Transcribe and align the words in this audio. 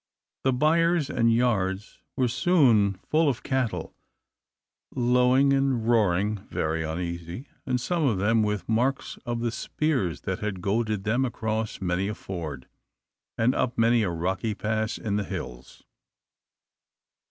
The 0.43 0.51
byres 0.51 1.11
and 1.11 1.31
yards 1.31 2.01
were 2.17 2.27
soon 2.27 2.93
full 3.05 3.29
of 3.29 3.43
cattle, 3.43 3.93
lowing 4.95 5.53
and 5.53 5.87
roaring, 5.87 6.37
very 6.49 6.81
uneasy, 6.83 7.45
and 7.67 7.79
some 7.79 8.07
of 8.07 8.17
them 8.17 8.41
with 8.41 8.67
marks 8.67 9.19
of 9.27 9.41
the 9.41 9.51
spears 9.51 10.21
that 10.21 10.39
had 10.39 10.59
goaded 10.59 11.03
them 11.03 11.23
across 11.23 11.79
many 11.81 12.07
a 12.07 12.15
ford, 12.15 12.67
and 13.37 13.53
up 13.53 13.77
many 13.77 14.01
a 14.01 14.09
rocky 14.09 14.55
pass 14.55 14.97
in 14.97 15.17
the 15.17 15.23
hills. 15.23 15.83